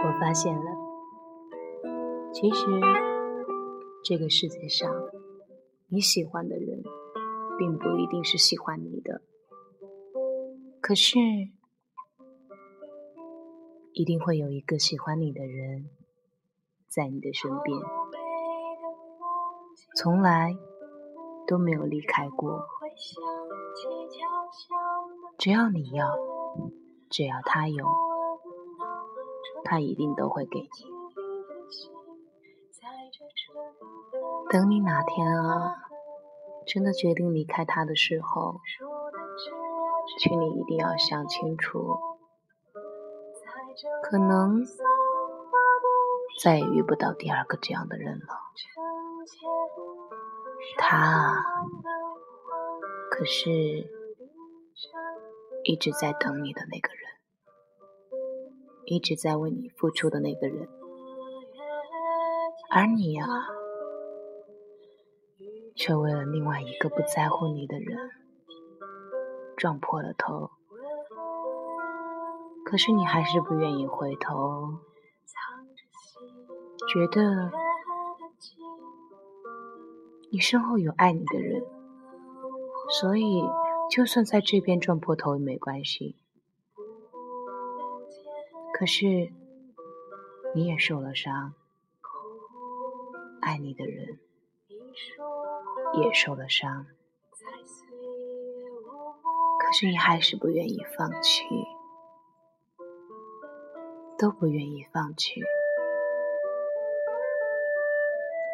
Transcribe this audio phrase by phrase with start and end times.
[0.00, 0.62] 我发现了，
[2.32, 2.66] 其实
[4.04, 4.90] 这个世界上，
[5.88, 6.82] 你喜欢的人，
[7.58, 9.22] 并不一定是喜欢你的，
[10.80, 11.18] 可是，
[13.92, 15.90] 一定会有一个喜欢你的人，
[16.86, 17.76] 在你的身边，
[19.96, 20.56] 从来
[21.46, 22.64] 都没有离开过。
[25.36, 26.16] 只要你要，
[27.10, 28.07] 只要他有。
[29.68, 30.68] 他一定都会给你。
[34.50, 35.76] 等你哪天啊，
[36.66, 38.60] 真的决定离开他的时候，
[40.18, 41.98] 请你一定要想清楚，
[44.02, 44.64] 可能
[46.42, 48.26] 再也遇不到第二个这样的人了。
[50.78, 51.44] 他，
[53.10, 53.50] 可是
[55.64, 57.07] 一直在等你的那个人。
[58.90, 60.66] 一直在为你付出的那个人，
[62.70, 63.26] 而你呀，
[65.76, 67.98] 却为了另外一个不在乎你的人
[69.58, 70.50] 撞破了头。
[72.64, 74.78] 可是你还是不愿意回头，
[76.88, 77.52] 觉得
[80.30, 81.62] 你身后有爱你的人，
[82.98, 83.42] 所以
[83.90, 86.16] 就算在这边撞破头也没关系。
[88.78, 89.32] 可是，
[90.54, 91.52] 你也受了伤，
[93.42, 94.20] 爱你的人
[95.94, 96.86] 也受了伤，
[99.58, 101.42] 可是你还是不愿意放弃，
[104.16, 105.42] 都不愿意放弃。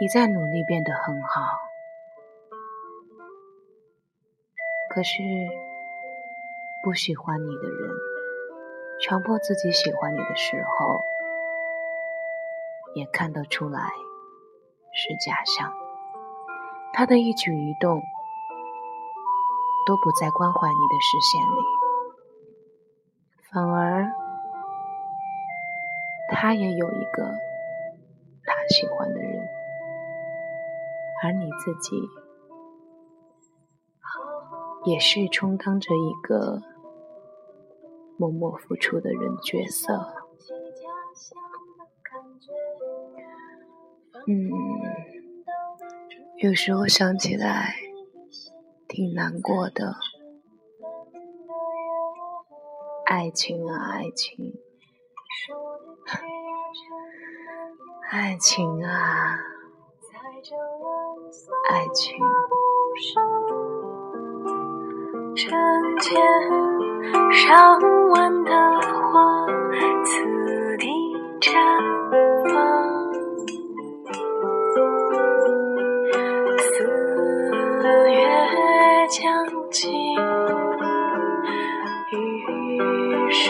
[0.00, 1.42] 你在努力变得很好，
[4.90, 5.22] 可是
[6.82, 8.17] 不喜欢你的人。
[9.00, 11.00] 强迫自己喜欢你的时候，
[12.94, 13.80] 也看得出来
[14.92, 15.72] 是假象。
[16.92, 18.02] 他的一举一动
[19.86, 21.62] 都不在关怀你的视线里，
[23.52, 24.10] 反而
[26.32, 27.22] 他也有一个
[28.44, 29.48] 他喜欢的人，
[31.22, 32.08] 而你自己
[34.86, 36.60] 也是充当着一个。
[38.18, 39.94] 默默付出的人角色，
[44.26, 44.50] 嗯，
[46.38, 47.76] 有时候想起来
[48.88, 49.94] 挺难过的。
[53.06, 54.52] 爱情啊，爱情，
[58.10, 59.38] 爱情啊，
[61.70, 62.18] 爱情。
[65.36, 66.67] 成天
[67.32, 67.78] 上
[68.10, 68.52] 万的
[69.12, 69.46] 花，
[70.04, 70.88] 此地
[71.40, 71.52] 绽
[72.52, 72.54] 放。
[76.58, 78.18] 四月
[79.08, 79.92] 将近，
[82.12, 83.48] 雨水。